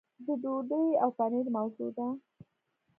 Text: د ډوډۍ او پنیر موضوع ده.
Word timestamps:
د 0.25 0.27
ډوډۍ 0.41 0.87
او 1.03 1.09
پنیر 1.17 1.45
موضوع 1.57 1.89
ده. 1.97 2.07